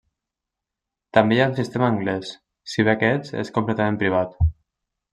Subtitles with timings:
[1.17, 2.33] També hi ha un sistema anglès,
[2.75, 4.39] si bé aquests és completament privat.